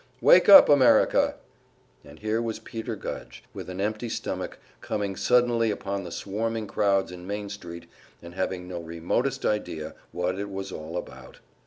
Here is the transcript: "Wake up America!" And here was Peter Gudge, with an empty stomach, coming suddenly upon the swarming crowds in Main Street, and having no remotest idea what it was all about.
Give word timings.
"Wake 0.19 0.49
up 0.49 0.67
America!" 0.67 1.35
And 2.03 2.17
here 2.17 2.41
was 2.41 2.57
Peter 2.57 2.95
Gudge, 2.95 3.43
with 3.53 3.69
an 3.69 3.79
empty 3.79 4.09
stomach, 4.09 4.57
coming 4.81 5.15
suddenly 5.15 5.69
upon 5.69 6.03
the 6.03 6.11
swarming 6.11 6.65
crowds 6.65 7.11
in 7.11 7.27
Main 7.27 7.49
Street, 7.49 7.85
and 8.19 8.33
having 8.33 8.67
no 8.67 8.81
remotest 8.81 9.45
idea 9.45 9.93
what 10.11 10.39
it 10.39 10.49
was 10.49 10.71
all 10.71 10.97
about. 10.97 11.39